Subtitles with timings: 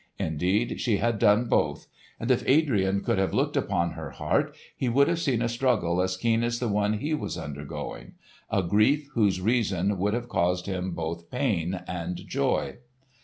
[0.17, 1.85] Indeed, she had done both;
[2.19, 6.01] and if Adrian could have looked upon her heart he would have seen a struggle
[6.01, 8.13] as keen as the one he was undergoing;
[8.49, 12.77] a grief whose reason would have caused him both pain and joy.